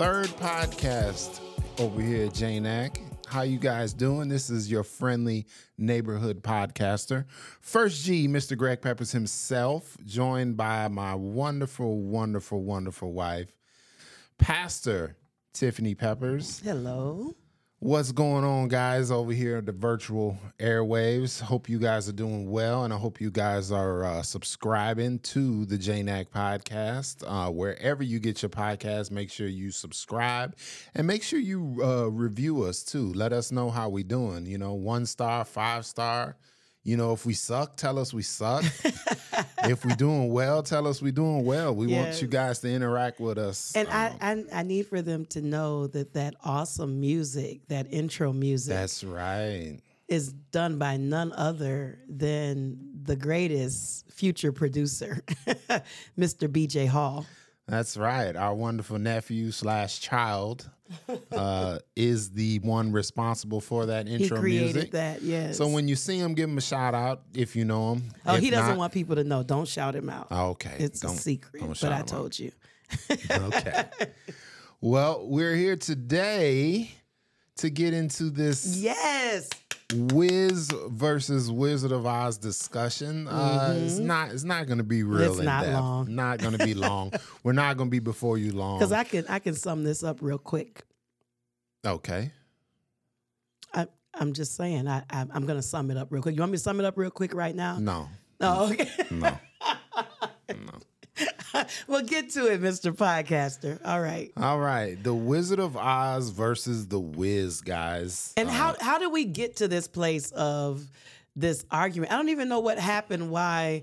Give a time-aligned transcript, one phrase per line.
[0.00, 1.42] Third podcast
[1.78, 3.02] over here at JNAC.
[3.26, 4.30] How you guys doing?
[4.30, 5.44] This is your friendly
[5.76, 7.26] neighborhood podcaster.
[7.60, 8.56] First G, Mr.
[8.56, 13.52] Greg Peppers himself, joined by my wonderful, wonderful, wonderful wife,
[14.38, 15.18] Pastor
[15.52, 16.60] Tiffany Peppers.
[16.64, 17.34] Hello.
[17.82, 21.40] What's going on, guys, over here at the virtual airwaves?
[21.40, 25.64] Hope you guys are doing well, and I hope you guys are uh, subscribing to
[25.64, 27.24] the JNAC podcast.
[27.26, 30.56] Uh, wherever you get your podcast, make sure you subscribe
[30.94, 33.14] and make sure you uh, review us too.
[33.14, 34.44] Let us know how we're doing.
[34.44, 36.36] You know, one star, five star.
[36.82, 38.64] You know, if we suck, tell us we suck.
[39.64, 41.74] if we're doing well, tell us we're doing well.
[41.74, 43.72] We want you guys to interact with us.
[43.76, 47.86] And Um, I, I I need for them to know that that awesome music, that
[47.92, 49.78] intro music, that's right.
[50.08, 55.22] is done by none other than the greatest future producer,
[56.18, 56.48] Mr.
[56.48, 57.26] BJ Hall.
[57.70, 58.34] That's right.
[58.36, 60.68] Our wonderful nephew slash child
[61.32, 64.90] uh, is the one responsible for that intro He created music.
[64.92, 65.56] that, yes.
[65.56, 68.02] So when you see him, give him a shout out if you know him.
[68.26, 69.42] oh, If he doesn't not- want people to know.
[69.44, 70.26] Don't shout him out.
[70.30, 70.74] Oh, okay.
[70.78, 72.06] it's a secret, but I him out.
[72.08, 72.50] told you.
[73.30, 73.84] okay.
[74.82, 76.90] Well, we're here today
[77.60, 79.48] to get into this Yes.
[79.92, 83.26] Wiz versus Wizard of Oz discussion.
[83.26, 84.30] Uh, it's not.
[84.30, 85.40] It's not going to be real Mm-hmm.
[85.40, 85.74] It's not depth.
[85.74, 86.14] long.
[86.14, 87.12] Not going to be long.
[87.42, 88.78] we're not going to be before you long.
[88.78, 90.82] Because I can I can sum this up real quick.
[91.84, 92.30] okay.
[93.74, 94.86] I, I'm just saying.
[94.86, 96.34] I, I I'm gonna sum it up real quick.
[96.36, 97.78] You want me to sum it up real quick right now?
[97.78, 98.08] No.
[98.40, 98.64] No.
[98.70, 98.88] okay.
[99.10, 99.38] No.
[100.48, 100.72] no.
[101.86, 102.92] well, get to it, Mr.
[102.92, 103.78] Podcaster.
[103.84, 104.30] All right.
[104.36, 108.32] All right, the Wizard of Oz versus the Wiz, guys.
[108.36, 110.84] And Uh, how how did we get to this place of
[111.36, 112.12] this argument?
[112.12, 113.30] I don't even know what happened.
[113.30, 113.82] Why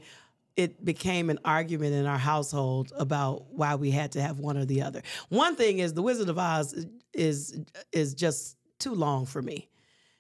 [0.56, 4.66] it became an argument in our household about why we had to have one or
[4.66, 5.04] the other.
[5.30, 7.60] One thing is the Wizard of Oz is is,
[7.92, 9.70] is just too long for me.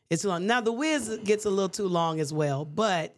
[0.09, 0.47] It's too long.
[0.47, 3.15] Now the Wiz gets a little too long as well, but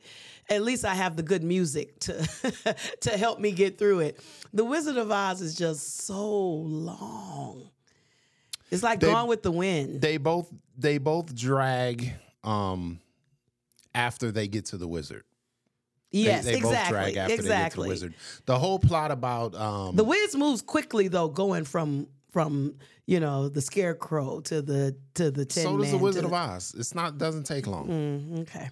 [0.50, 4.20] at least I have the good music to to help me get through it.
[4.54, 7.70] The Wizard of Oz is just so long.
[8.72, 10.02] It's like They- Gone with the Wind.
[10.02, 13.00] they both they both drag um
[13.94, 15.24] after they get to the wizard.
[16.12, 16.94] Yes, they, both exactly.
[16.94, 17.50] drag after exactly.
[17.50, 18.14] they get to the wizard.
[18.46, 23.50] The whole plot about um The Wiz moves quickly though, going from from you know
[23.50, 26.76] the Scarecrow to the to the Tin so does the Wizard of Oz.
[26.78, 27.88] It's not doesn't take long.
[27.88, 28.70] Mm, okay.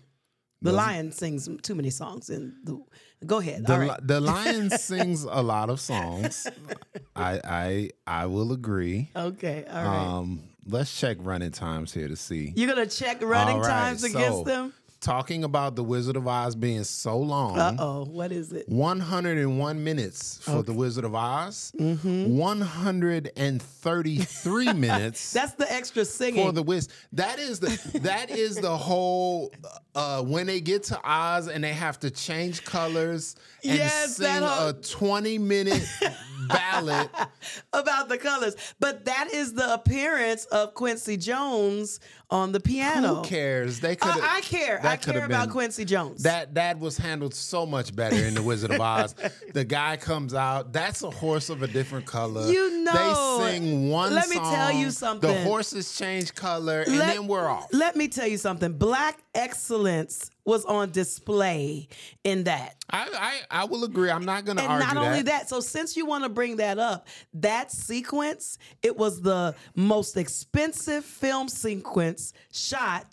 [0.62, 2.82] The Lion sings too many songs And the.
[3.26, 3.66] Go ahead.
[3.66, 4.00] The, All right.
[4.08, 6.46] the lion sings a lot of songs.
[7.16, 9.10] I I I will agree.
[9.16, 9.66] Okay.
[9.68, 10.18] All right.
[10.18, 12.54] Um let's check running times here to see.
[12.56, 14.74] You're gonna check running right, times against so, them.
[15.00, 17.60] Talking about the Wizard of Oz being so long.
[17.60, 18.06] Uh oh.
[18.06, 18.68] What is it?
[18.68, 21.72] 101 minutes for the Wizard of Oz.
[21.80, 22.36] Mm-hmm.
[22.36, 26.44] 133 minutes That's the extra singing.
[26.46, 26.90] for the Wiz.
[27.14, 29.54] That is the that is the whole
[29.96, 34.42] uh when they get to Oz and they have to change colors and Yes, sing
[34.42, 35.88] whole- a 20 minute
[36.48, 37.10] ballad.
[37.74, 42.00] about the colors, but that is the appearance of Quincy Jones
[42.30, 43.16] on the piano.
[43.16, 43.80] Who cares?
[43.80, 44.80] They could I, I care.
[44.84, 46.24] I care about Quincy Jones.
[46.24, 49.16] That that was handled so much better in the Wizard of Oz.
[49.54, 50.74] the guy comes out.
[50.74, 52.48] That's a horse of a different color.
[52.52, 54.14] You know- they sing one.
[54.14, 55.30] Let me tell you something.
[55.30, 57.68] The horses change color, and Let- then we're off.
[57.72, 58.74] Let me tell you something.
[58.74, 61.88] Black excellence was on display
[62.24, 62.76] in that.
[62.90, 63.10] I,
[63.52, 64.10] I I will agree.
[64.10, 64.88] I'm not going to argue.
[64.88, 68.96] And not only that, so since you want to bring that up, that sequence, it
[68.96, 73.06] was the most expensive film sequence shot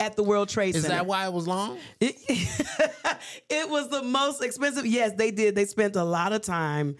[0.00, 0.86] at the World Trade Center.
[0.86, 1.78] Is that why it was long?
[2.00, 2.16] It,
[3.48, 4.86] it was the most expensive.
[4.86, 5.54] Yes, they did.
[5.54, 6.96] They spent a lot of time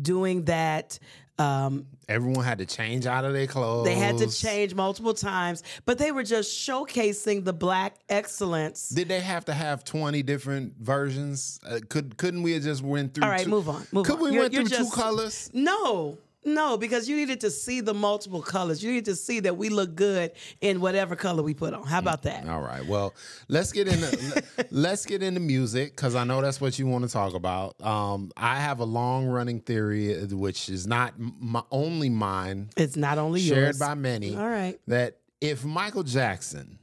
[0.00, 0.98] doing that.
[1.38, 3.86] Um, Everyone had to change out of their clothes.
[3.86, 8.90] they had to change multiple times, but they were just showcasing the black excellence.
[8.90, 11.58] Did they have to have 20 different versions?
[11.66, 13.24] Uh, could couldn't we have just went through?
[13.24, 13.86] All right, two, move on.
[13.92, 14.22] Move could on.
[14.22, 15.50] we You're- went through just- two colors?
[15.54, 18.82] No, no, because you needed to see the multiple colors.
[18.82, 21.86] You need to see that we look good in whatever color we put on.
[21.86, 22.48] How about that?
[22.48, 22.84] All right.
[22.86, 23.14] Well,
[23.48, 27.10] let's get into let's get into music because I know that's what you want to
[27.10, 27.80] talk about.
[27.84, 33.18] Um, I have a long running theory, which is not my, only mine, It's not
[33.18, 33.78] only shared yours.
[33.78, 34.34] by many.
[34.34, 34.78] All right.
[34.86, 36.78] That if Michael Jackson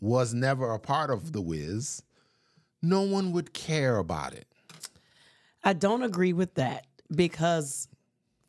[0.00, 2.02] was never a part of the Wiz,
[2.82, 4.46] no one would care about it.
[5.64, 7.88] I don't agree with that because,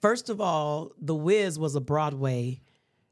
[0.07, 2.62] first of all, The Wiz was a Broadway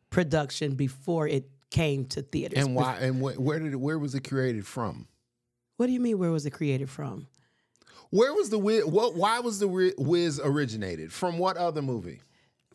[0.09, 2.63] production before it came to theaters.
[2.63, 2.97] And why?
[3.01, 5.07] And wh- where did it, where was it created from?
[5.75, 6.17] What do you mean?
[6.17, 7.27] Where was it created from?
[8.11, 8.85] Where was the Wiz?
[8.85, 9.15] What?
[9.15, 11.11] Why was the Wiz originated?
[11.11, 12.21] From what other movie?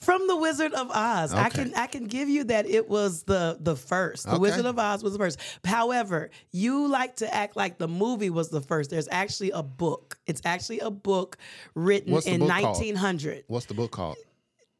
[0.00, 3.58] From the Wizard of Oz, I can I can give you that it was the
[3.60, 4.24] the first.
[4.24, 4.38] The Okay.
[4.38, 5.38] Wizard of Oz was the first.
[5.64, 8.88] However, you like to act like the movie was the first.
[8.88, 10.18] There's actually a book.
[10.26, 11.36] It's actually a book
[11.74, 12.64] written in book called?
[12.78, 13.44] 1900.
[13.48, 14.16] What's the book called?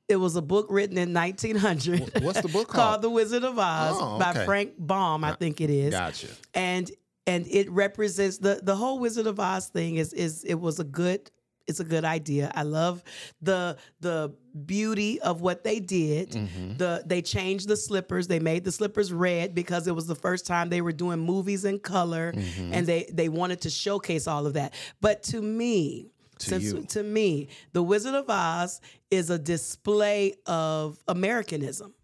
[0.09, 2.23] It was a book written in 1900.
[2.23, 3.03] What's the book called called?
[3.03, 4.33] The Wizard of Oz Oh, by.
[4.47, 5.93] Frank Baum, I think it is.
[5.93, 6.29] Gotcha.
[6.55, 6.91] And
[7.27, 10.85] and it represents the the whole Wizard of Oz thing is is it was a
[10.85, 11.31] good
[11.71, 12.53] it's a good idea.
[12.55, 13.03] I love
[13.41, 14.35] the the
[14.67, 16.33] beauty of what they did.
[16.33, 16.77] Mm-hmm.
[16.77, 18.27] The they changed the slippers.
[18.27, 21.65] They made the slippers red because it was the first time they were doing movies
[21.65, 22.75] in color Mm-hmm.
[22.75, 24.75] and they they wanted to showcase all of that.
[25.01, 26.83] But to me, since you.
[26.89, 28.81] to me, the Wizard of Oz
[29.11, 31.95] is a display of Americanism.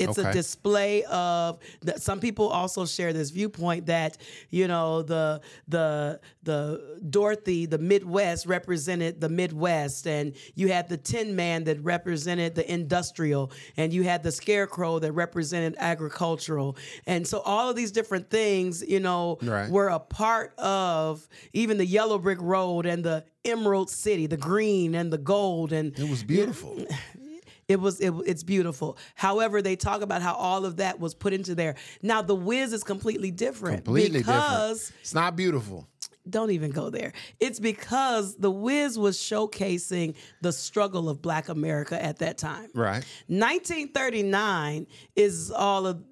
[0.00, 2.02] It's a display of that.
[2.02, 4.18] Some people also share this viewpoint that
[4.50, 10.96] you know the the the Dorothy, the Midwest represented the Midwest, and you had the
[10.96, 16.76] Tin Man that represented the industrial, and you had the Scarecrow that represented agricultural,
[17.06, 19.70] and so all of these different things, you know, Right.
[19.70, 24.94] were a part of even the Yellow Brick Road and the Emerald City, the green
[24.94, 26.76] and the gold, and It was beautiful.
[27.70, 28.98] it was it, it's beautiful.
[29.14, 31.76] However, they talk about how all of that was put into there.
[32.02, 35.00] Now the Wiz is completely different Completely because different.
[35.02, 35.86] It's not beautiful.
[36.28, 37.12] don't even go there.
[37.38, 42.70] It's because the Wiz was showcasing the struggle of Black America at that time.
[42.74, 43.04] Right.
[43.28, 46.02] 1939 is all of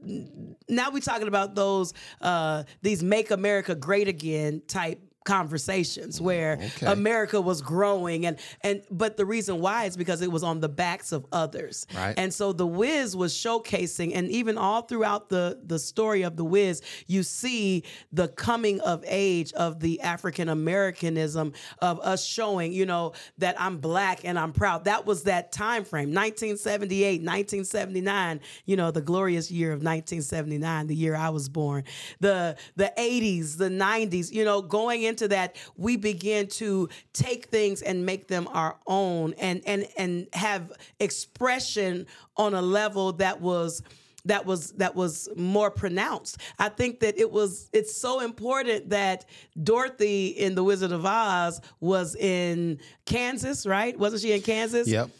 [0.69, 6.87] now we're talking about those uh these make america great again type conversations where Okay.
[6.87, 10.69] america was growing and and but the reason why is because it was on the
[10.69, 12.15] backs of others Right.
[12.17, 16.45] and so the wiz was showcasing and even all throughout the the story of the
[16.45, 22.87] wiz you see the coming of age of the african americanism of us showing you
[22.87, 28.77] know that i'm black and i'm proud that was that time frame 1978 1979 you
[28.77, 31.83] know the glorious year of 1979 the year i was born
[32.21, 37.83] the the 80s the 90s you know going into that we begin to take things
[37.83, 42.07] and make them our own and and and have expression
[42.37, 43.83] on a level that was
[44.29, 46.39] that was that was more pronounced.
[46.59, 49.25] I think that it was it's so important that
[49.61, 53.99] Dorothy in The Wizard of Oz was in Kansas, right?
[53.99, 54.87] Wasn't she in Kansas?
[54.87, 55.11] Yep.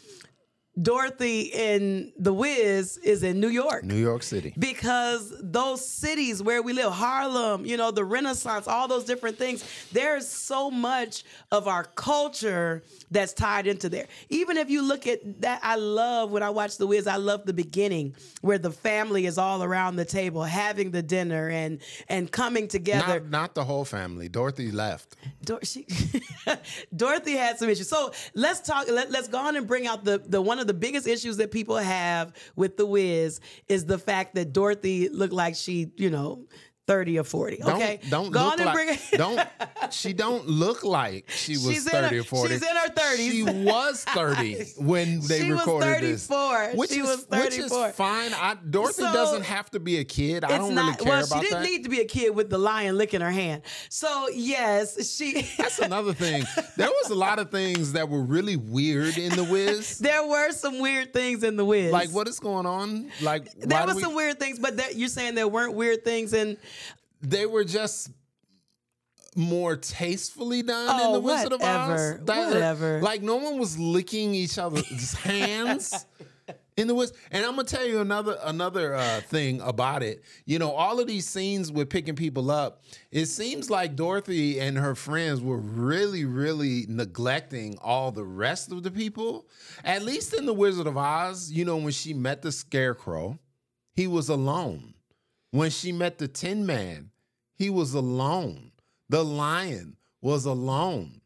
[0.81, 4.53] Dorothy in The Wiz is in New York New York City.
[4.57, 9.63] because those cities where we live, Harlem, you know, the Renaissance, all those different things,
[9.91, 14.07] there's so much of our culture that's tied into there.
[14.29, 17.45] Even if you look at that, I love when I watch The Wiz, I love
[17.45, 22.31] the beginning where the family is all around the table having the dinner and and
[22.31, 23.19] coming together.
[23.19, 24.29] Not, not the whole family.
[24.29, 25.15] Dorothy left.
[25.43, 25.85] Dor- she,
[26.95, 27.89] Dorothy had some issues.
[27.89, 28.87] So let's talk.
[28.89, 31.49] Let, let's go on and bring out the the one of the biggest issues that
[31.49, 36.45] people have with the Wiz is the fact that Dorothy looked like she, you know.
[36.89, 37.57] 30 or 40.
[37.57, 37.99] Don't, Okay.
[38.09, 38.99] Don't go look on and like, bring it.
[39.17, 39.47] don't
[39.93, 42.53] she don't look like she was She's in her- 30 or 40.
[42.53, 43.17] she's in her 30s.
[43.31, 45.51] She was 30 when they recorded this.
[45.51, 46.27] She was recorded this.
[46.27, 46.69] 34.
[46.79, 47.89] Which She is was which is 34.
[47.91, 48.31] fine.
[48.33, 50.43] I, Dorothy So, doesn't have to be a kid.
[50.43, 51.69] I don't really care well, about she didn't that.
[51.69, 53.61] need to be a kid with the lion licking her hand.
[53.89, 56.43] So, yes, she That's another thing.
[56.75, 59.99] There was a lot of things that were really weird in the Wiz.
[59.99, 61.91] there were some weird things in the Wiz.
[61.91, 63.11] Like what is going on?
[63.21, 66.33] Like There was we- some weird things, but that, you're saying there weren't weird things
[66.33, 66.57] in
[67.21, 68.09] they were just
[69.35, 72.17] more tastefully done in Oh, the Wizard of Oz.
[72.25, 73.01] That- whatever.
[73.01, 76.05] Like no one was licking each other's hands
[76.75, 77.15] in the Wizard.
[77.31, 80.23] And I'm gonna tell you another another uh, thing about it.
[80.45, 82.81] You know, all of these scenes with picking people up.
[83.11, 88.81] It seems like Dorothy and her friends were really, really neglecting all the rest of
[88.81, 89.47] the people.
[89.83, 93.37] At least in the Wizard of Oz, you know, when she met the Scarecrow,
[93.93, 94.95] he was alone.
[95.51, 97.11] When she met the Tin Man,
[97.55, 98.71] he was alone.
[99.09, 101.21] The lion was alone.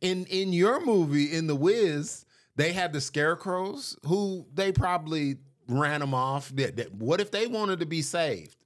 [0.00, 2.26] In in your movie, in The Wiz,
[2.56, 5.36] they had the scarecrows who they probably
[5.68, 6.52] ran them off.
[6.98, 8.56] What if they wanted to be saved?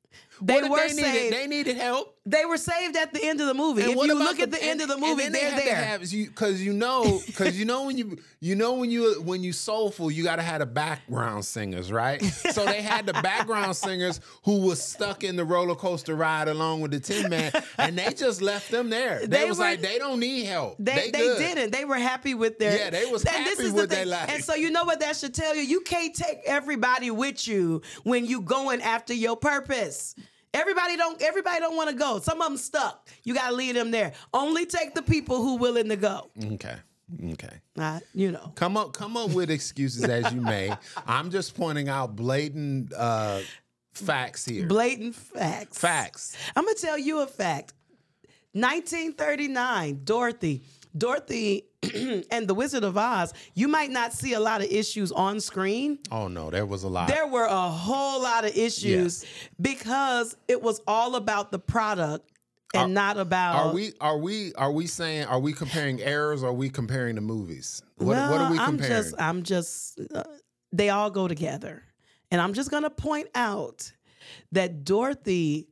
[0.42, 1.34] They what were they needed, saved.
[1.34, 2.12] They needed help.
[2.28, 3.82] They were saved at the end of the movie.
[3.82, 6.26] And if you look at the end of the movie, and they're they had there.
[6.26, 10.10] because you know because you know when you you know when you when you soulful
[10.10, 12.20] you got to have the background singers right.
[12.24, 16.80] so they had the background singers who was stuck in the roller coaster ride along
[16.80, 19.20] with the Tin Man, and they just left them there.
[19.20, 20.76] They, They was were- like they don't need help.
[20.80, 21.38] They, they, good.
[21.38, 21.70] didn't.
[21.72, 22.76] They were happy with their.
[22.76, 24.08] Yeah, they was and happy the with their thing.
[24.08, 24.30] life.
[24.30, 25.62] And so you know what that should tell you?
[25.62, 30.16] You can't take everybody with you when you going after your purpose.
[30.56, 32.18] Everybody don't everybody don't want to go.
[32.18, 33.06] Some of them stuck.
[33.24, 34.14] You got to leave them there.
[34.32, 36.30] Only take the people who willing to go.
[36.52, 36.76] Okay.
[37.32, 37.60] Okay.
[37.78, 38.52] Uh, you know.
[38.54, 40.74] Come up come up with excuses as you may.
[41.06, 43.40] I'm just pointing out blatant uh
[43.92, 44.66] facts here.
[44.66, 45.78] Blatant facts.
[45.78, 46.36] facts.
[46.56, 47.74] I'm gonna tell you a fact.
[48.52, 50.62] 1939, Dorothy.
[50.96, 51.64] Dorothy
[52.30, 55.98] and the Wizard of Oz, you might not see a lot of issues on screen.
[56.10, 57.08] Oh no, there was a lot.
[57.08, 59.24] There were a whole lot of issues Yes.
[59.60, 62.30] because it was all about the product
[62.74, 66.48] and not about Are we are we are we saying are we comparing errors or
[66.48, 67.82] are we comparing the movies?
[67.96, 68.92] What, what are we comparing?
[68.92, 70.24] I'm just, I'm just, uh,
[70.72, 71.82] they all go together.
[72.30, 73.92] And I'm just going to point out
[74.52, 75.68] that Dorothy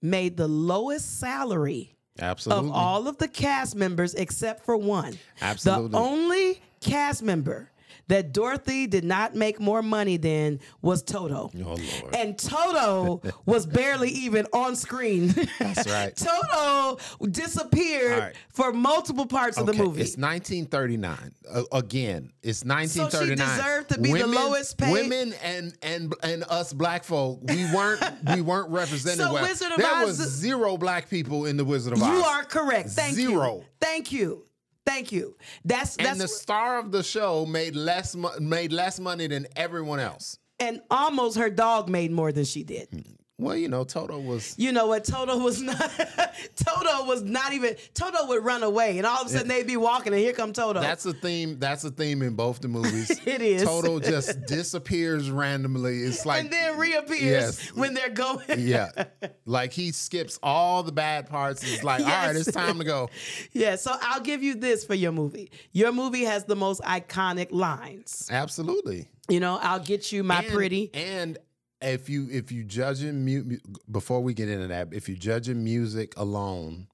[0.00, 2.70] made the lowest salary Absolutely.
[2.70, 5.18] of all of the cast members except for one.
[5.40, 5.90] Absolutely.
[5.90, 7.70] The only cast member
[8.08, 11.50] that Dorothy did not make more money than was Toto.
[11.54, 12.14] Oh Lord.
[12.14, 15.34] And Toto was barely even on screen.
[15.58, 16.14] That's right.
[16.16, 16.98] Toto
[17.30, 18.34] disappeared right.
[18.48, 20.02] for multiple parts of the movie.
[20.02, 21.34] It's 1939.
[21.48, 23.08] Uh, again, it's 1939.
[23.08, 24.92] So she deserved to be the lowest paid?
[24.92, 28.02] Women and and and us black folk, we weren't
[28.34, 29.42] we weren't represented So well.
[29.42, 32.08] Wizard of there Oz- was zero black people in the Wizard of Oz.
[32.08, 32.90] You are correct.
[32.90, 33.28] Thank you.
[33.30, 33.64] Zero.
[33.80, 34.44] Thank you.
[34.86, 35.36] Thank you.
[35.64, 39.46] That's and that's the star of the show made less mo- made less money than
[39.56, 40.38] everyone else.
[40.60, 42.88] and almost her dog made more than she did.
[42.90, 43.12] Mm-hmm.
[43.38, 45.04] Well, you know, Toto was You know what?
[45.04, 45.76] Toto was not.
[46.56, 47.76] Toto was not even.
[47.92, 50.54] Toto would run away, and all of a sudden they'd be walking, and here come
[50.54, 50.80] Toto.
[50.80, 51.58] That's a theme.
[51.58, 53.10] That's a theme in both the movies.
[53.26, 53.62] It is.
[53.64, 55.98] Toto just disappears randomly.
[56.04, 57.68] It's like and then reappears Yes.
[57.74, 58.46] when they're going.
[58.58, 58.88] yeah,
[59.44, 61.62] like he skips all the bad parts.
[61.62, 63.10] It's like, all right, it's time to go.
[63.52, 63.76] yeah.
[63.76, 65.50] So I'll give you this for your movie.
[65.72, 68.28] Your movie has the most iconic lines.
[68.30, 70.90] Absolutely, You know, I'll get you my and, pretty.
[70.94, 71.36] And
[71.80, 73.58] if you if you judging mu- mu-
[73.90, 76.88] before we get into that, if you judging music alone,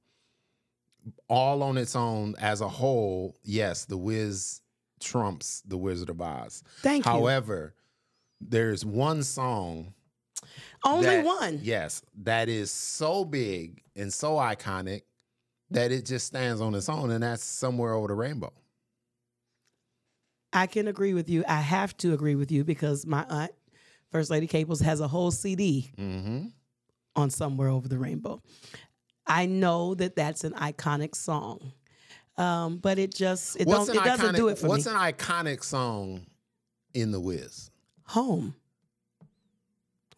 [1.28, 4.60] all on its own as a whole, yes, The Wiz
[5.00, 6.62] trumps The Wizard of Oz.
[6.80, 7.10] Thank you.
[7.12, 7.74] However,
[8.40, 9.94] there's one song
[10.84, 11.60] Only that- one.
[11.62, 15.02] Yes, that is so big and so iconic
[15.70, 18.52] that it just stands on its own, and that's somewhere over the rainbow.
[20.52, 21.44] I can agree with you.
[21.48, 23.52] I have to agree with you because my aunt,
[24.12, 26.46] First Lady Caples, has a whole CD Mm-hmm.
[27.16, 28.40] on Somewhere Over the Rainbow.
[29.26, 31.72] I know that that's an iconic song,
[32.36, 34.36] um, but it just it What's don't it doesn't iconic?
[34.36, 34.92] do it for what's me.
[34.92, 36.26] What's an iconic song
[36.94, 37.70] in The Wiz?
[38.04, 38.54] home.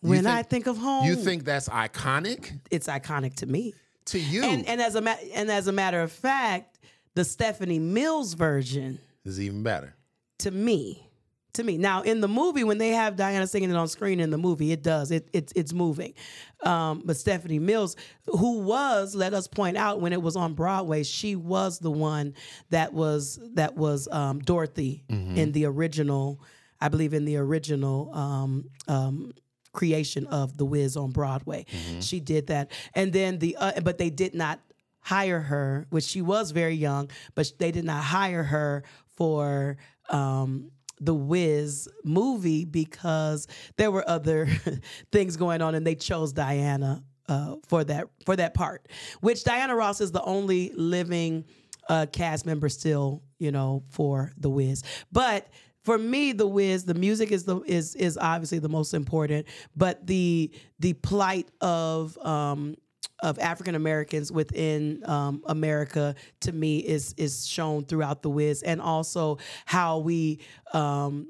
[0.00, 3.74] When think- I think of home, You think that's iconic it's iconic to me.
[4.06, 4.42] to you?
[4.42, 6.78] And and as a ma- and as a matter of fact,
[7.14, 9.94] the Stephanie Mills version is even better.
[10.40, 11.08] to me
[11.54, 11.78] to me.
[11.78, 14.73] Now in the movie when they have diana singing it on screen in the movie
[14.73, 15.11] it does.
[15.11, 16.14] It, it it's moving.
[16.62, 17.96] Um, but stephanie mills
[18.26, 22.34] who was let us point out when it was on broadway she was the one
[22.70, 26.40] that was that was um, dorothy in the original
[26.80, 29.32] i believe in the original um, um,
[29.75, 31.66] creation of the wiz on broadway.
[32.00, 32.70] She did that.
[32.94, 34.61] And then the uh, but they did not
[35.00, 38.84] hire her, which she was very young, but they did not hire her
[39.16, 39.76] for
[40.08, 40.70] um,
[41.00, 43.46] the Wiz movie because
[43.76, 44.48] there were other
[45.12, 48.88] things going on, and they chose Diana uh, for that for that part.
[49.20, 51.44] Which Diana Ross is the only living
[51.88, 54.82] uh, cast member still, you know, for the Wiz,
[55.12, 55.48] but.
[55.82, 59.46] For me, the Wiz, the music is the is is obviously the most important,
[59.76, 62.76] but the the plight of um,
[63.20, 68.80] of African Americans within um, America to me is is shown throughout the Wiz, and
[68.80, 70.40] also how we
[70.73, 71.28] um,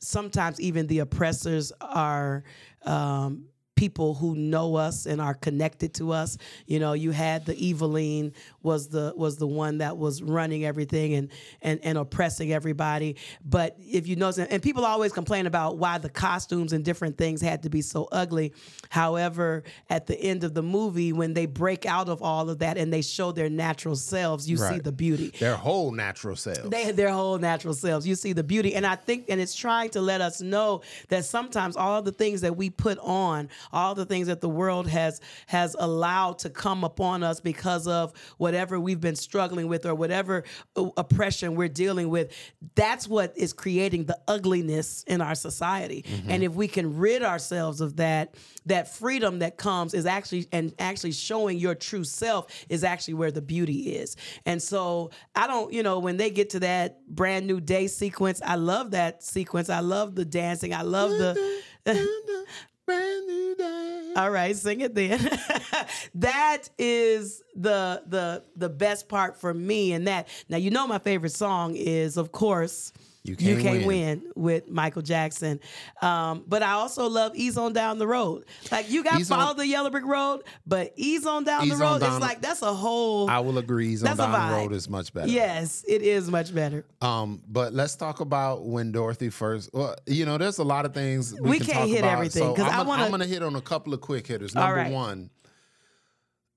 [0.00, 2.44] sometimes even the oppressors are.
[2.84, 7.54] Um, people who know us and are connected to us you know you had the
[7.54, 11.28] Evillene was the was the one that was running everything and
[11.62, 16.08] and, and oppressing everybody but if you notice and people always complain about why the
[16.08, 18.52] costumes and different things had to be so ugly
[18.90, 22.78] however at the end of the movie when they break out of all of that
[22.78, 26.70] and they show their natural selves you see the beauty Their whole natural selves.
[26.70, 28.06] they had their whole natural selves.
[28.06, 28.74] You see the beauty.
[28.74, 32.40] And I think, and it's trying to let us know that sometimes all the things
[32.42, 36.84] that we put on, all the things that the world has has allowed to come
[36.84, 40.44] upon us because of whatever we've been struggling with or whatever
[40.76, 42.32] uh, oppression we're dealing with,
[42.74, 46.04] that's what is creating the ugliness in our society.
[46.28, 48.34] And if we can rid ourselves of that,
[48.66, 53.30] that freedom that comes is actually and actually showing your true self is actually where
[53.30, 54.16] the beauty is.
[54.46, 58.40] And so I don't, you know, when they get to that brand new day sequence,
[58.44, 59.68] I love that sequence.
[59.70, 60.72] I love the dancing.
[60.74, 61.62] I love the
[62.86, 64.12] Brand new day.
[64.16, 65.18] All right, sing it then.
[66.14, 70.28] that is the the the best part for me and that.
[70.48, 72.92] Now you know my favorite song is of course
[73.26, 74.22] You Can't Win.
[74.36, 75.58] with Michael Jackson.
[76.02, 78.44] Um, but I also love Ease on Down the Road.
[78.70, 81.78] Like you got Ease on- follow the yellow brick road, but Ease on Down Ease
[81.78, 83.88] the on road is like that's a whole I will agree.
[83.88, 85.28] Ease on down the road is much better.
[85.28, 86.84] Yes, it is much better.
[87.00, 89.70] Um, but let's talk about when Dorothy first.
[89.72, 92.12] Well, you know, there's a lot of things we, We can can't talk hit about.
[92.12, 94.54] everything, So 'cause I'm I wanna- I'm gonna hit on a couple of quick hitters.
[94.54, 94.92] Number right.
[94.92, 95.30] one,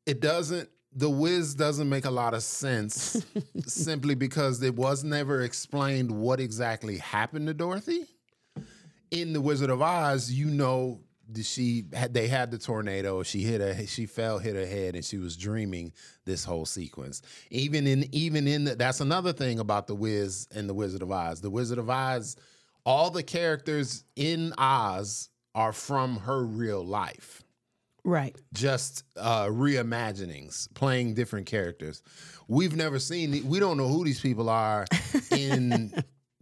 [0.06, 0.68] it doesn't.
[0.94, 3.24] The Wiz doesn't make a lot of sense
[3.68, 8.06] simply because it was never explained what exactly happened to Dorothy.
[9.12, 11.00] In the Wizard of Oz, you know,
[11.42, 13.22] she had they had the tornado.
[13.24, 13.86] She hit her.
[13.86, 15.94] She fell, hit her head, and she was dreaming
[16.26, 17.22] this whole sequence.
[17.52, 21.12] Even in even in the, that's another thing about the Wiz and the Wizard of
[21.12, 21.42] Oz.
[21.42, 22.38] The Wizard of Oz,
[22.86, 27.44] all the characters in Oz are from her real life
[28.08, 28.36] Right.
[28.54, 32.02] just uh, reimaginings, playing different characters.
[32.48, 33.46] We've never seen.
[33.50, 34.86] We don't know who these people are
[35.32, 35.94] in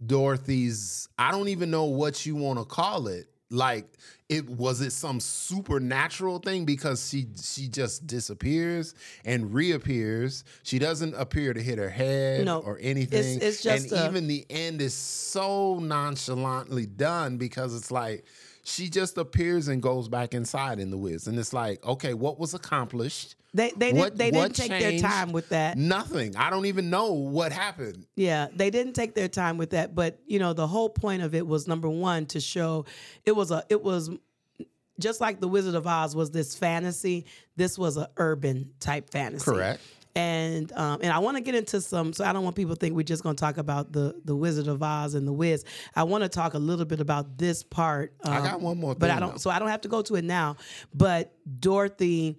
[0.04, 1.08] Dorothy's.
[1.18, 3.26] I don't even know what you want to call it.
[3.50, 3.86] Like,
[4.28, 8.94] it was it some supernatural thing because she she just disappears
[9.24, 10.42] and reappears.
[10.64, 13.40] She doesn't appear to hit her head No, or anything.
[13.40, 18.24] it's just and a- even the end is so nonchalantly done because it's like
[18.68, 22.38] she just appears and goes back inside in the Wiz, and it's like, okay, what
[22.38, 23.36] was accomplished?
[23.54, 25.78] They they What- didn't they didn't take their time with that.
[25.78, 26.36] Nothing.
[26.36, 28.06] I don't even know what happened.
[28.16, 31.34] Yeah, they didn't take their time with that, but you know, the whole point of
[31.34, 32.84] it was number one to show
[33.24, 34.10] it was a it was
[34.98, 37.24] just like the Wizard of Oz was this fantasy.
[37.56, 39.44] This was a urban type fantasy.
[39.44, 39.80] Correct.
[40.16, 42.12] And um, and I want to get into some.
[42.14, 44.34] So I don't want people to think we're just going to talk about the the
[44.34, 45.64] Wizard of Oz and the Wiz.
[45.94, 48.14] I want to talk a little bit about this part.
[48.24, 49.38] I um, got one more but I don't.
[49.40, 50.56] So I don't have to go to it now.
[50.94, 52.38] But Dorothy,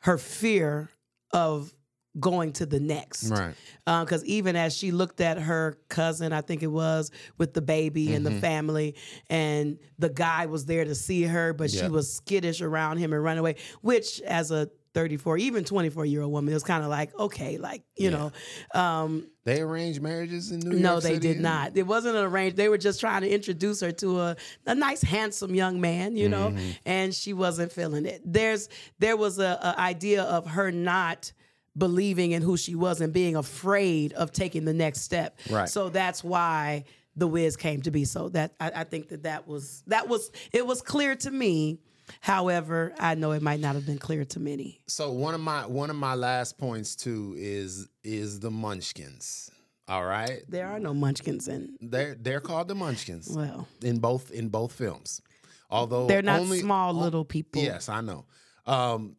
[0.00, 0.88] her fear
[1.30, 1.74] of
[2.18, 3.54] going to the next, Right.
[3.84, 8.14] because even as she looked at her cousin, I think it was with the baby
[8.14, 8.34] and Mm-hmm.
[8.34, 8.96] the family,
[9.28, 13.22] and the guy was there to see her, but she was skittish around him and
[13.22, 13.56] run away.
[13.82, 17.58] Which, as a 34, even 24 year old woman, it was kind of like, okay,
[17.58, 18.32] like you know,
[18.74, 20.82] um, They arranged marriages in New York.
[20.82, 21.28] no, they City?
[21.34, 21.76] did not.
[21.76, 22.56] It wasn't an arranged.
[22.56, 26.28] They were just trying to introduce her to a, a nice, handsome young man, you
[26.28, 26.70] know, Mm-hmm.
[26.86, 28.20] and she wasn't feeling it.
[28.24, 31.32] There's there was a, a idea of her not
[31.78, 35.38] believing in who she was and being afraid of taking the next step.
[35.48, 35.68] Right.
[35.68, 38.04] So that's why the Wiz came to be.
[38.04, 41.78] So that I, I think that that was that was it was clear to me.
[42.20, 44.80] However, I know it might not have been clear to many.
[44.86, 49.50] So one of my one of my last points too is is the Munchkins.
[49.88, 51.76] All right, There are no munchkins in.
[51.80, 55.20] they're they're called the Munchkins Well, in both in both films.
[55.68, 57.60] Although they're not only, small little people.
[57.62, 58.24] Yes, I know.
[58.66, 59.16] Um,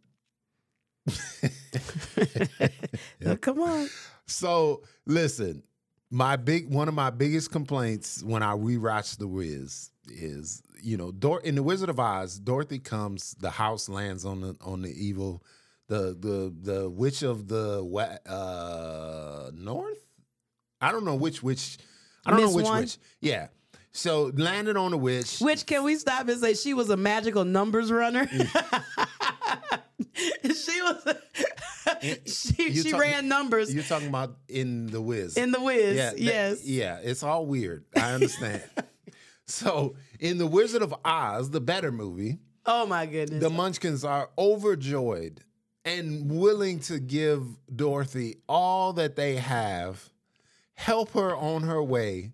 [3.26, 3.88] Uh, Come on.
[4.26, 5.64] So listen,
[6.10, 11.12] my big one of my biggest complaints when I rewatch The Wiz is, you know,
[11.12, 14.90] Dor- in The Wizard of Oz, Dorothy comes, the house lands on the on the
[14.92, 15.44] evil,
[15.88, 17.84] the the the witch of the
[18.28, 20.00] uh north.
[20.80, 21.78] I don't know which witch.
[22.26, 22.80] I don't Miss know which One?
[22.82, 22.98] witch.
[23.20, 23.48] Yeah.
[23.94, 25.40] So landed on the witch.
[25.42, 28.26] Which can we stop and say she was a magical numbers runner?
[30.16, 31.08] she was.
[32.26, 35.36] she she ran numbers You're talking about in the Wiz.
[35.38, 35.96] in the Wiz.
[35.98, 36.66] Yeah, that- yes.
[36.66, 37.86] yeah, it's all weird.
[37.96, 38.64] I understand.
[39.52, 43.42] so, in The Wizard of Oz, the better movie, Oh my goodness.
[43.42, 45.42] the Munchkins are overjoyed
[45.84, 47.44] and willing to give
[47.76, 50.10] Dorothy all that they have,
[50.76, 52.32] help her on her way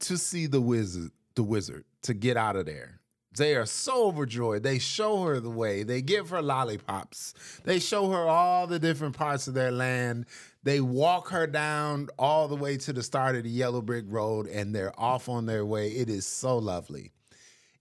[0.00, 2.99] to see the wizard, the wizard, to get out of there.
[3.36, 4.62] They are so overjoyed.
[4.64, 5.84] They show her the way.
[5.84, 7.34] They give her lollipops.
[7.64, 10.26] They show her all the different parts of their land.
[10.64, 14.46] They walk her down all the way to the start of the yellow brick road
[14.46, 15.88] and they're off on their way.
[15.88, 17.12] It is so lovely.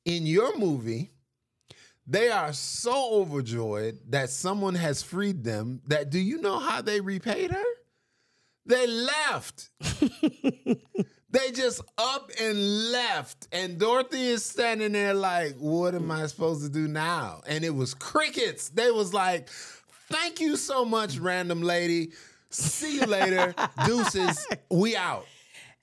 [0.06, 1.12] In your movie,
[2.06, 7.02] they are so overjoyed that someone has freed them that do you know how they
[7.02, 7.64] repaid her?
[8.66, 9.70] They left.
[11.32, 13.48] they just up and left.
[13.52, 17.42] And Dorothy is standing there like, what am I supposed to do now?
[17.48, 18.70] And it was crickets.
[18.70, 19.50] They was like,
[20.10, 22.12] thank you so much, random lady.
[22.50, 23.54] See you later.
[23.86, 24.48] Deuces.
[24.72, 25.26] We out.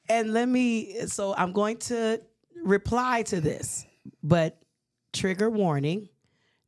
[0.09, 1.07] and let me.
[1.07, 2.21] So I'm going to
[2.65, 3.87] reply to this,
[4.23, 4.61] but
[5.13, 6.09] trigger warning.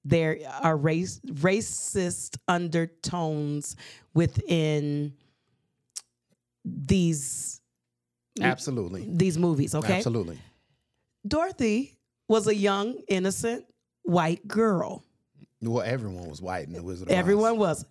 [0.04, 3.76] There are race racist undertones
[4.14, 5.14] within
[6.64, 7.57] these
[8.46, 9.06] Absolutely.
[9.08, 9.74] these movies.
[9.74, 9.96] Okay.
[9.96, 10.38] Absolutely.
[11.26, 11.98] Dorothy
[12.28, 13.64] was a young, innocent
[14.02, 15.02] white girl.
[15.60, 17.18] Well, everyone was white in the Wizard of Oz.
[17.18, 17.84] Everyone was.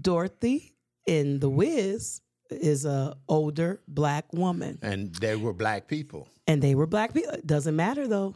[0.00, 0.74] Dorothy
[1.06, 6.28] in The Wiz is a older black woman, and they were black people.
[6.46, 7.32] and they were black people.
[7.32, 8.34] It doesn't matter though.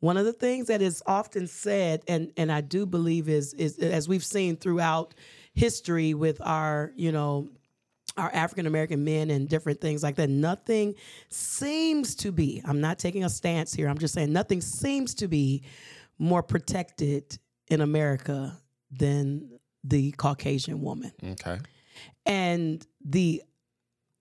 [0.00, 3.78] One of the things that is often said, and and I do believe is is
[3.78, 5.14] as we've seen throughout
[5.54, 7.48] history with our you know
[8.16, 10.28] our African American men and different things like that.
[10.28, 10.94] Nothing
[11.28, 12.62] seems to be.
[12.64, 13.88] I'm not taking a stance here.
[13.88, 15.62] I'm just saying nothing seems to be
[16.18, 18.58] more protected in America
[18.90, 21.58] than the Caucasian woman Okay.
[22.26, 23.42] and the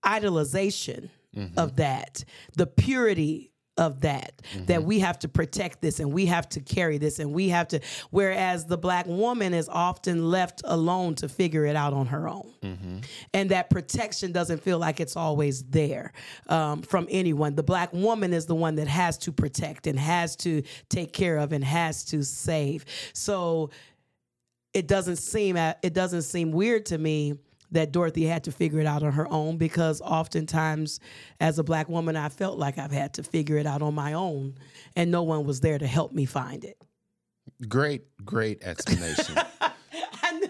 [0.05, 1.57] idolization mm-hmm.
[1.57, 2.23] of that,
[2.55, 4.87] the purity of that, that mm-hmm.
[4.87, 7.79] we have to protect this and we have to carry this and we have to,
[8.09, 12.51] whereas the black woman is often left alone to figure it out on her own.
[12.63, 12.97] Mm-hmm.
[13.33, 16.13] And that protection doesn't feel like it's always there
[16.47, 17.55] um, from anyone.
[17.55, 21.37] The black woman is the one that has to protect and has to take care
[21.37, 22.85] of and has to save.
[23.13, 23.69] So,
[24.73, 27.33] it doesn't seem uh, it doesn't seem weird to me
[27.71, 30.99] that Dorothy had to figure it out on her own because oftentimes
[31.39, 34.13] as a black woman I felt like I've had to figure it out on my
[34.13, 34.55] own
[34.95, 36.77] and no one was there to help me find it.
[37.67, 39.35] Great, great explanation.
[39.61, 39.71] I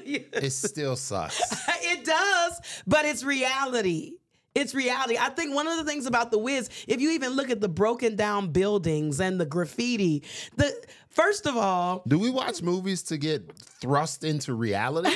[0.08, 0.26] you.
[0.34, 1.40] it still sucks.
[1.68, 4.14] it does, but it's reality.
[4.56, 5.18] It's reality.
[5.20, 7.70] I think one of the things about the Wiz, if you even look at the
[7.70, 10.24] broken down buildings and the graffiti,
[10.56, 10.74] the
[11.10, 15.16] first of all, Do we watch movies to get thrust into reality?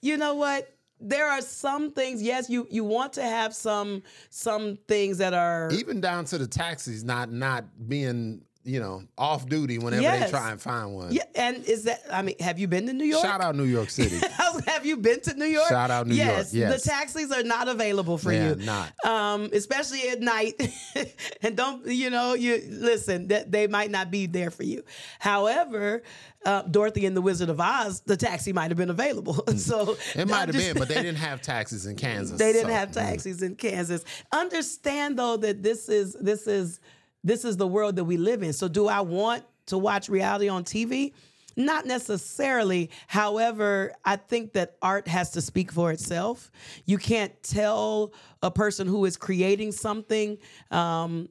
[0.00, 0.74] you know what?
[1.02, 2.22] There are some things.
[2.22, 6.46] Yes, you you want to have some some things that are Even down to the
[6.46, 10.24] taxis not not being, you know, off duty whenever Yes.
[10.24, 11.12] they try and find one.
[11.12, 11.24] yeah.
[11.34, 12.00] And is that?
[12.12, 13.22] I mean, have you been to New York?
[13.22, 14.20] Shout out New York City.
[14.66, 15.68] have you been to New York?
[15.68, 16.82] Shout out New York, yes, yes.
[16.82, 18.54] the taxis are not available for Yeah, you.
[18.56, 18.92] not.
[19.04, 20.60] Um, especially at night.
[21.42, 22.34] and don't you know?
[22.34, 23.28] You listen.
[23.28, 24.84] That they might not be there for you.
[25.18, 26.02] However,
[26.44, 29.34] uh, Dorothy and the Wizard of Oz, the taxi might have been available.
[29.56, 30.20] so Mm.
[30.20, 32.38] It might have been, but they didn't have taxis in Kansas.
[32.38, 32.94] They didn't so, have mm.
[32.94, 34.04] taxis in Kansas.
[34.32, 36.80] Understand though that this is this is
[37.24, 38.52] this is the world that we live in.
[38.52, 41.12] So do I want to watch reality on TV?
[41.56, 42.90] Not necessarily.
[43.06, 46.50] However, I think that art has to speak for itself.
[46.86, 50.38] You can't tell a person who is creating something
[50.70, 51.28] um,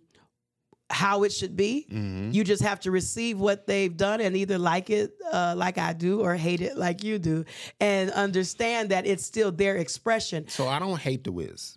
[0.92, 1.88] how it should be.
[1.90, 5.94] You just have to receive what they've done and either like it uh, like I
[5.94, 7.46] do or hate it like you do,
[7.80, 10.48] and understand that it's still their expression.
[10.50, 11.76] So I don't hate the Wiz.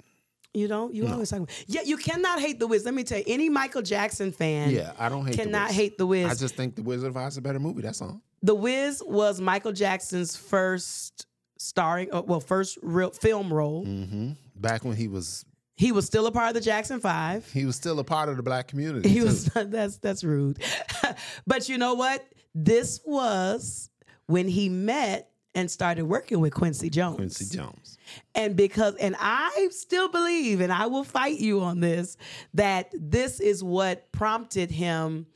[0.54, 1.38] You know, you always talk.
[1.40, 2.84] About, yeah, you cannot hate the Wiz.
[2.84, 5.76] Let me tell you, any Michael Jackson fan, Yeah, I don't hate cannot the Wiz.
[5.76, 6.30] hate the Wiz.
[6.30, 7.82] I just think the Wizard of Oz is a better movie.
[7.82, 8.20] That's all.
[8.42, 11.26] the Wiz was Michael Jackson's first
[11.58, 13.84] starring, uh, well, first real film role.
[13.84, 15.44] hmm Back when he was
[15.76, 17.50] He was still a part of the Jackson Five.
[17.52, 19.08] he was still a part of the black community.
[19.08, 19.24] He too.
[19.24, 20.60] was that's that's rude.
[21.48, 22.24] but you know what?
[22.54, 23.90] This was
[24.26, 27.16] when he met and started working with Quincy Jones.
[27.16, 27.98] Quincy Jones.
[28.34, 32.16] And because and I still believe and I will fight you on this
[32.54, 35.26] that this is what prompted him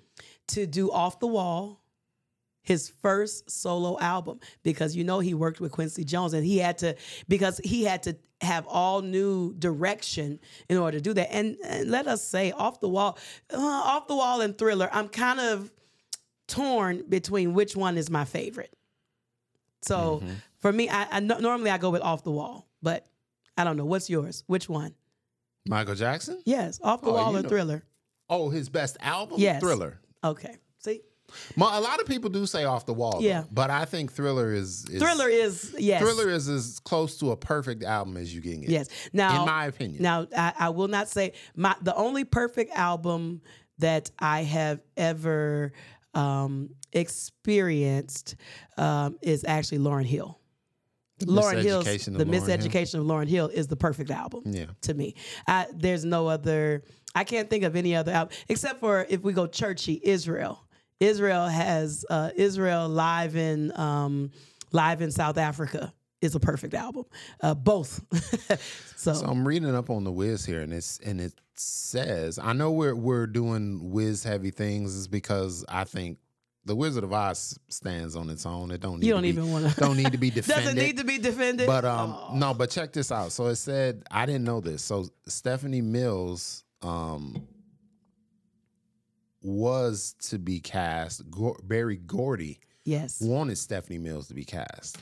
[0.49, 1.81] to do Off the Wall
[2.69, 6.77] his first solo album because you know he worked with Quincy Jones and he had
[6.79, 6.95] to
[7.27, 11.91] because he had to have all new direction in order to do that and, and
[11.91, 13.19] let us say off the wall
[13.55, 15.73] uh, off the wall and thriller I'm kind of
[16.47, 18.78] torn between which one is my favorite
[19.83, 20.23] so
[20.59, 23.07] for me I, I no- normally I go with off the wall but
[23.57, 24.95] I don't know what's yours which one
[25.67, 26.41] Michael Jackson?
[26.45, 27.85] yes off the Oh, wall or know- thriller
[28.31, 29.39] Oh, his best album?
[29.41, 29.61] Yes.
[29.61, 29.99] Thriller.
[30.23, 31.01] okay see
[31.57, 33.21] Mo- A lot of people do say off the wall.
[33.21, 33.45] though, Yeah.
[33.53, 37.37] but I think Thriller is, is thriller is yes Thriller is as close to a
[37.37, 38.71] perfect album as you can get.
[38.71, 38.89] Yes.
[39.13, 40.03] Now, in my opinion.
[40.03, 43.43] Now, I, I will not say my the only perfect album
[43.77, 45.73] that I have ever
[46.15, 48.37] um, experienced
[48.77, 50.41] um, is actually Lauryn Hill.
[51.21, 52.47] Lauryn Hill's Miseducation the Lauryn
[52.95, 53.01] Hill.
[53.01, 54.43] Of Lauryn Hill is the perfect album.
[54.47, 54.67] Yeah.
[54.83, 56.85] To me, I, there's no other.
[57.15, 60.65] I can't think of any other album except for if we go churchy, Israel.
[61.01, 64.31] Israel has uh, Israel live in um,
[64.73, 67.05] live in South Africa is a perfect album.
[67.41, 68.03] Uh, both.
[68.97, 72.53] so, So I'm reading up on the Wiz here, and it's and it says I
[72.53, 76.19] know we're we're doing Wiz heavy things is because I think
[76.69, 78.71] the Wizard of Oz stands on its own.
[78.71, 80.65] It don't need You don't be- even wanna- don't need to be defended.
[80.67, 81.67] doesn't need to be defended.
[81.67, 83.33] But um no, but check this out.
[83.33, 84.83] So it said I didn't know this.
[84.83, 87.47] So Stephanie Mills um
[89.43, 91.29] was to be cast.
[91.31, 93.21] Go- Berry Gordy yes.
[93.21, 94.99] wanted Stephanie Mills to be cast.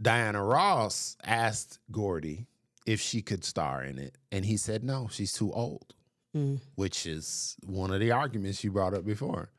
[0.00, 2.46] Diana Ross asked Gordy
[2.86, 5.94] if she could star in it, and he said no, she's too old,
[6.36, 6.60] Mm.
[6.76, 9.50] which is one of the arguments you brought up before.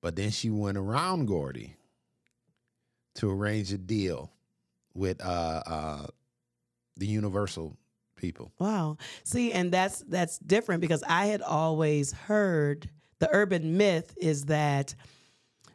[0.00, 1.76] But then she went around Gordy
[3.16, 4.30] to arrange a deal
[4.94, 6.06] with uh, uh,
[6.96, 7.76] the Universal
[8.16, 8.52] people.
[8.58, 8.98] Wow.
[9.24, 14.94] See, and that's that's different because I had always heard the urban myth is that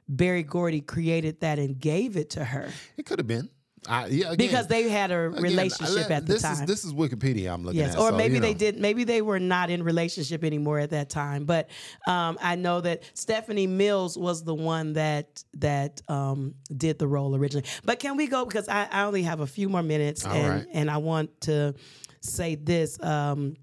[0.08, 3.50] Berry Gordy created that and gave it to her It could have been.
[3.88, 6.54] I, yeah, again, because they had a again, relationship I- at the this time.
[6.54, 7.88] Is, this is Wikipedia I'm looking at.
[7.88, 8.02] Yes, at.
[8.02, 8.80] or so, maybe you they did.
[8.80, 11.46] Maybe they were not in relationship anymore at that time.
[11.46, 11.70] But
[12.08, 17.36] um, I know that Stephanie Mills was the one that that um, did the role
[17.36, 17.68] originally.
[17.84, 20.50] But can we go because I, I only have a few more minutes, All and
[20.50, 20.68] right.
[20.74, 21.76] and I want to
[22.22, 23.02] say this.
[23.04, 23.56] Um,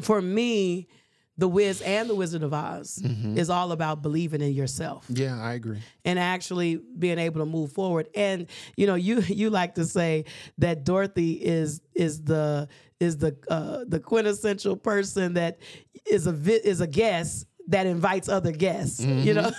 [0.00, 0.88] for me,
[1.36, 3.36] The Wiz and The Wizard of Oz Mm-hmm.
[3.38, 5.78] is all about believing in yourself Yeah, I agree.
[6.04, 8.08] and actually being able to move forward.
[8.14, 10.26] And you know, you you like to say
[10.58, 12.68] that Dorothy is is the
[13.00, 15.58] is the uh, the quintessential person that
[16.10, 19.00] is a vi- is a guest that invites other guests.
[19.00, 19.50] You know,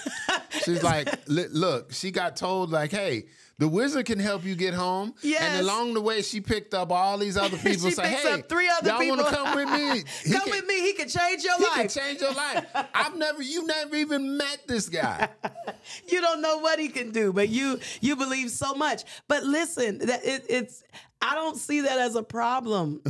[0.64, 3.26] She's like, look, she got told like, hey,
[3.58, 5.14] the wizard can help you get home.
[5.22, 5.42] Yes.
[5.42, 7.90] And along the way, she picked up all these other people.
[7.90, 9.32] She say, picks hey, up three other y'all want people.
[9.32, 10.04] to come with me?
[10.34, 10.82] Come can- with me.
[10.82, 11.94] He can change your He can life.
[11.94, 12.66] change your life.
[12.94, 15.30] I've never, You've never even met this guy.
[16.12, 19.04] you don't know what he can do, but you you believe so much.
[19.28, 20.84] But listen, that it, it's
[21.22, 23.02] I don't see that as a problem.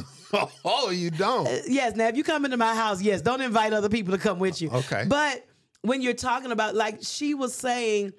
[0.63, 1.47] oh, you don't.
[1.47, 1.95] Uh, yes.
[1.95, 4.61] Now, if you come into my house, yes, don't invite other people to come with
[4.61, 4.69] you.
[4.69, 5.05] Okay.
[5.07, 5.45] But
[5.81, 8.13] when you're talking about, like she was saying,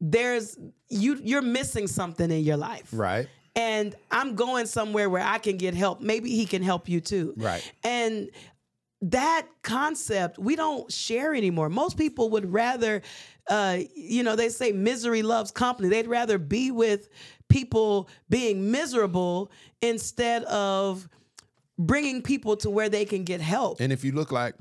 [0.00, 0.56] there's
[0.88, 3.28] you you're missing something in your life, Right.
[3.56, 6.00] And I'm going somewhere where I can get help.
[6.00, 7.72] Maybe he can help you too, Right.
[7.82, 8.30] And
[9.02, 11.68] that concept we don't share anymore.
[11.68, 13.02] Most people would rather,
[13.48, 15.88] uh, you know, they say misery loves company.
[15.88, 17.08] They'd rather be with
[17.48, 21.08] people being miserable instead of
[21.78, 23.80] bringing people to where they can get help.
[23.80, 24.54] And if you look like,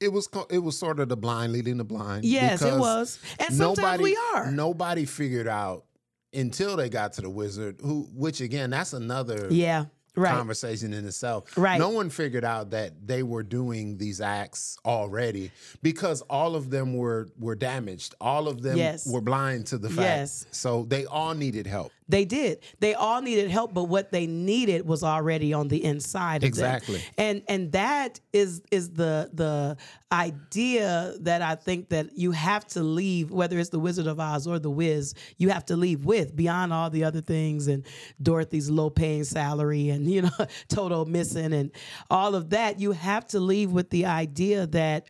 [0.00, 2.24] it was it was sort of the blind leading the blind.
[2.24, 3.18] Yes, it was.
[3.38, 4.50] And sometimes we are.
[4.50, 5.84] Nobody figured out
[6.32, 10.34] until they got to the wizard, who which again, that's another yeah, right.
[10.34, 11.56] conversation in itself.
[11.56, 11.78] Right.
[11.78, 15.50] No one figured out that they were doing these acts already
[15.82, 18.14] because all of them were were damaged.
[18.20, 19.06] All of them Yes.
[19.06, 20.00] were blind to the fact.
[20.00, 20.46] Yes.
[20.50, 21.92] So they all needed help.
[22.08, 22.60] They did.
[22.80, 26.48] They all needed help, but what they needed was already on the inside of them.
[26.48, 27.02] Exactly.
[27.18, 29.76] And and that is is the the
[30.10, 34.46] idea that I think that you have to leave, whether it's the Wizard of Oz
[34.46, 37.84] or the Wiz, you have to leave with beyond all the other things and
[38.22, 40.30] Dorothy's low paying salary and you know
[40.68, 41.70] Toto missing and
[42.10, 42.80] all of that.
[42.80, 45.08] You have to leave with the idea that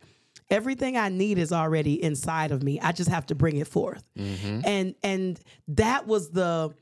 [0.49, 2.79] everything I need is already inside of me.
[2.79, 4.03] I just have to bring it forth.
[4.17, 4.61] Mm-hmm.
[4.65, 6.73] And and that was the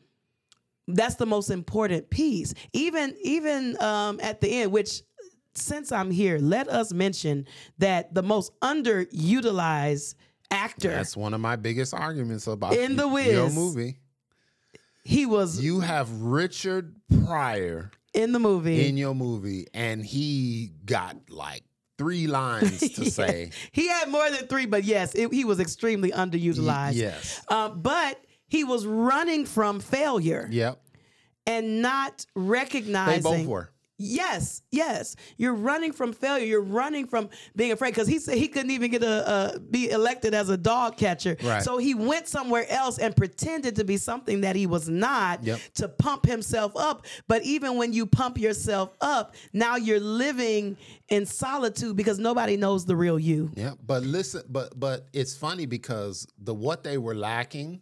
[0.87, 2.53] that's the most important piece.
[2.73, 5.01] Even even um, at the end, which
[5.53, 7.45] since I'm here, let us mention
[7.79, 10.15] that the most underutilized
[10.51, 13.97] actor That's one of my biggest arguments about In The y- your movie.
[15.03, 16.95] he was You have Richard
[17.25, 18.87] Pryor in the movie.
[18.87, 21.63] in your movie, and he got like
[21.97, 23.51] three lines to say.
[23.71, 26.93] he had more than three, but yes, it, he was extremely underutilized.
[26.95, 27.41] Yes.
[27.49, 30.81] Um, but he was running from failure Yep.
[31.45, 33.23] and not recognizing.
[33.23, 33.69] They both were.
[33.99, 35.15] Yes, yes.
[35.37, 36.45] You're running from failure.
[36.45, 39.89] You're running from being afraid because he said he couldn't even get a, a be
[39.89, 41.35] elected as a dog catcher.
[41.43, 41.63] Right.
[41.63, 45.59] So he went somewhere else and pretended to be something that he was not Yep.
[45.77, 47.07] to pump himself up.
[47.27, 50.77] But even when you pump yourself up, now you're living
[51.09, 53.49] in solitude because nobody knows the real you.
[53.55, 57.81] Yeah, but listen, but but it's funny because the what they were lacking,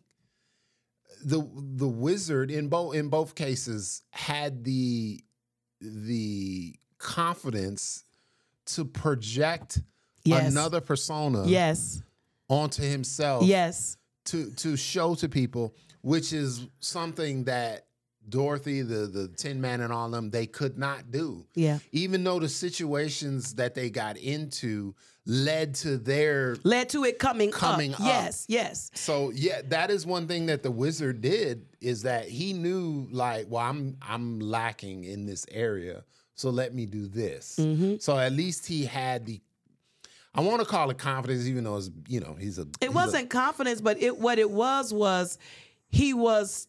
[1.25, 5.23] the the wizard in both in both cases had the
[5.81, 8.03] the confidence
[8.65, 9.81] to project
[10.23, 10.51] Yes.
[10.51, 12.01] another persona Yes.
[12.49, 13.97] onto himself Yes.
[14.25, 17.88] to to show to people, which is something that
[18.29, 21.45] Dorothy, the the Tin Man, and all them they could not do.
[21.55, 21.79] Yeah.
[21.91, 27.51] Even though the situations that they got into led to their Led to it coming,
[27.51, 27.99] Coming up.
[27.99, 28.05] up.
[28.05, 28.45] Yes.
[28.47, 28.91] Yes.
[28.93, 33.47] so yeah, that is one thing that the wizard did is that he knew like,
[33.49, 36.03] well, I'm I'm lacking in this area,
[36.35, 37.57] so let me do this.
[37.59, 37.95] Mm-hmm.
[37.99, 39.41] So at least he had the
[40.38, 42.89] I want to call it confidence, even though it's you know he's a it he's
[42.89, 45.38] wasn't confidence but it what it was was
[45.89, 46.67] he was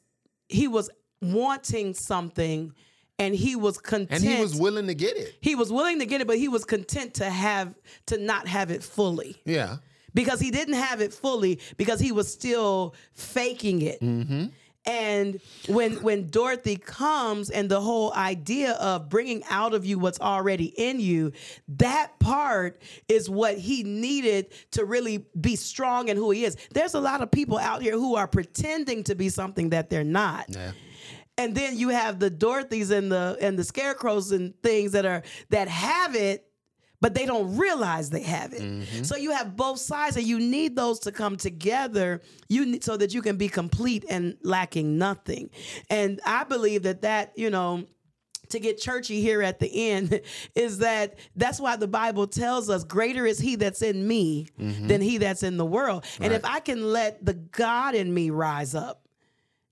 [0.48, 0.88] he was
[1.32, 2.72] wanting something
[3.18, 5.34] and he was content and he was willing to get it.
[5.40, 7.74] he was willing to get it but he was content to have
[8.06, 9.76] to not have it fully Yeah.
[10.14, 14.46] because he didn't have it fully because he was still faking it Mm-hmm.
[14.88, 20.20] And when when Dorothy comes and the whole idea of bringing out of you what's
[20.20, 21.32] already in you,
[21.66, 26.56] that part is what he needed to really be strong in who he is.
[26.72, 30.04] There's a lot of people out here who are pretending to be something that they're
[30.04, 30.44] not.
[30.50, 30.70] Yeah.
[31.38, 35.22] And then you have the Dorothys and the and the scarecrows and things that are
[35.51, 36.46] that have it
[37.01, 38.62] but they don't realize they have it.
[38.62, 39.03] Mm-hmm.
[39.03, 42.22] So you have both sides, and you need those to come together.
[42.49, 45.51] You need, so that you can be complete and lacking nothing.
[45.90, 47.87] And I believe that that you know
[48.49, 50.20] to get churchy here at the end
[50.55, 54.87] is that that's why the Bible tells us greater is he that's in me mm-hmm.
[54.87, 56.05] than he that's in the world.
[56.20, 56.40] And right.
[56.40, 59.05] if I can let the God in me rise up,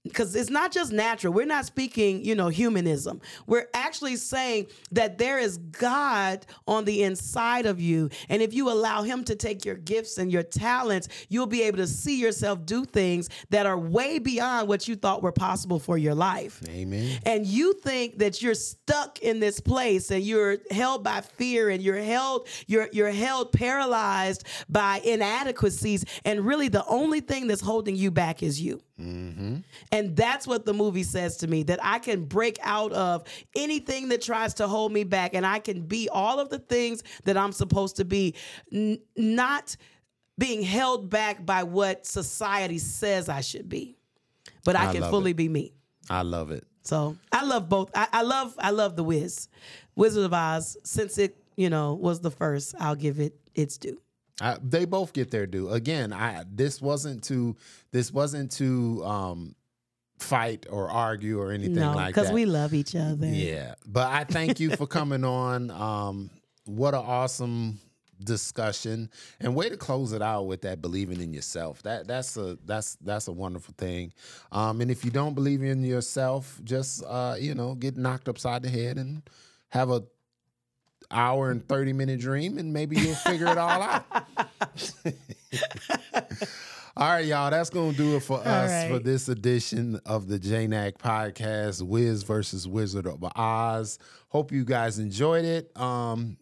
[0.04, 1.32] because it's not just natural.
[1.32, 3.20] We're not speaking, you know, humanism.
[3.46, 8.10] We're actually saying that there is God on the inside of you.
[8.28, 11.78] And if you allow Him to take your gifts and your talents, you'll be able
[11.78, 15.96] to see yourself do things that are way beyond what you thought were possible for
[15.96, 16.60] your life.
[16.68, 17.18] Amen.
[17.24, 21.82] And you think that you're stuck in this place and you're held by fear and
[21.82, 26.04] you're held, you're, you're held paralyzed by inadequacies.
[26.26, 28.82] And really, the only thing that's holding you back is you.
[29.00, 29.56] Mm-hmm.
[29.90, 33.24] And that's what the movie says to me that I can break out of
[33.56, 37.02] anything that tries to hold me back and I can be all of the things
[37.24, 38.34] that I'm supposed to be,
[38.72, 39.76] n- not
[40.38, 43.96] being held back by what society says I should be,
[44.64, 45.36] but I, I can fully it.
[45.36, 45.72] be me.
[46.08, 46.64] I love it.
[46.82, 47.90] So I love both.
[47.94, 49.48] I, I love I love the Wiz,
[49.96, 50.76] Wizard of Oz.
[50.84, 54.00] Since it you know was the first, I'll give it its due.
[54.40, 55.70] I, they both get their due.
[55.70, 57.56] Again, I this wasn't to
[57.92, 59.54] this wasn't to um,
[60.18, 62.22] fight or argue or anything no, like that.
[62.22, 63.26] Because we love each other.
[63.26, 65.70] Yeah, but I thank you for coming on.
[65.70, 66.30] Um,
[66.64, 67.78] what an awesome
[68.22, 72.56] discussion and way to close it out with that believing in yourself that that's a
[72.64, 74.12] that's that's a wonderful thing
[74.52, 78.62] um and if you don't believe in yourself just uh you know get knocked upside
[78.62, 79.28] the head and
[79.68, 80.02] have a
[81.10, 84.04] hour and 30 minute dream and maybe you'll figure it all out.
[86.96, 87.50] all right, y'all.
[87.50, 88.90] That's going to do it for us right.
[88.90, 93.98] for this edition of the JNAC podcast, Wiz versus Wizard of Oz.
[94.28, 95.70] Hope you guys enjoyed it.
[95.80, 96.36] Um,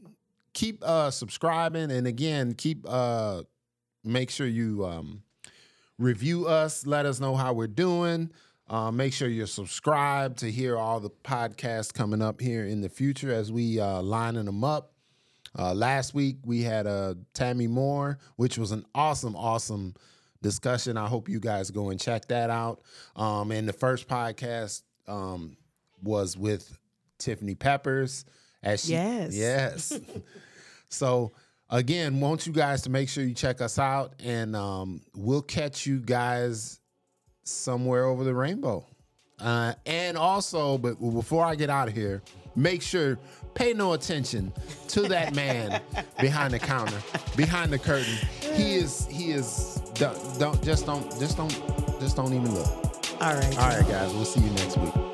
[0.53, 1.91] keep uh, subscribing.
[1.91, 3.43] And again, keep uh,
[4.05, 5.23] make sure you um,
[5.99, 6.87] review us.
[6.87, 8.31] Let us know how we're doing.
[8.73, 12.89] Uh, make sure you're subscribed to hear all the podcasts coming up here in the
[12.89, 14.95] future as we uh, lining them up.
[15.59, 19.93] Uh, last week we had uh, Tammy Moore, which was an awesome, awesome
[20.41, 20.97] discussion.
[20.97, 22.81] I hope you guys go and check that out.
[23.15, 25.59] Um, and the first podcast um,
[26.03, 26.79] was with
[27.19, 28.25] Tiffany Peppers.
[28.63, 30.01] As she, yes, yes.
[30.89, 31.33] so
[31.69, 35.85] again, want you guys to make sure you check us out, and um, we'll catch
[35.85, 36.81] you guys
[37.45, 38.85] somewhere over the rainbow.
[39.41, 42.23] Uh, and also, but before I get out of here,
[42.55, 43.19] make sure
[43.55, 44.53] pay no attention
[44.89, 45.81] to that man
[46.21, 46.97] behind the counter,
[47.37, 48.15] behind the curtain.
[48.55, 51.51] He is he is don't, don't just don't just don't
[52.01, 52.69] just don't even look.
[53.21, 53.59] All right.
[53.59, 54.13] All right, guys.
[54.13, 55.12] We'll see you next week.